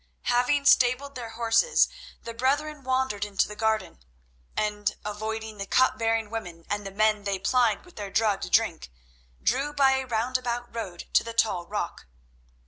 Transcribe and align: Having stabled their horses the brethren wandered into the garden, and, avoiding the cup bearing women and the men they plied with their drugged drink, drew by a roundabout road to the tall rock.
Having 0.23 0.65
stabled 0.65 1.13
their 1.13 1.29
horses 1.29 1.87
the 2.23 2.33
brethren 2.33 2.83
wandered 2.83 3.23
into 3.23 3.47
the 3.47 3.55
garden, 3.55 3.99
and, 4.57 4.95
avoiding 5.05 5.59
the 5.59 5.67
cup 5.67 5.99
bearing 5.99 6.31
women 6.31 6.65
and 6.71 6.87
the 6.87 6.91
men 6.91 7.23
they 7.23 7.37
plied 7.37 7.85
with 7.85 7.97
their 7.97 8.09
drugged 8.09 8.49
drink, 8.51 8.89
drew 9.43 9.73
by 9.73 9.91
a 9.99 10.07
roundabout 10.07 10.75
road 10.75 11.07
to 11.13 11.23
the 11.23 11.33
tall 11.33 11.67
rock. 11.67 12.07